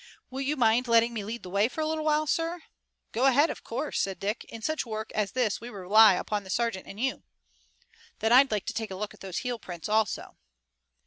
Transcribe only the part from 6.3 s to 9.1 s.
the sergeant and you." "Then I'd like to take a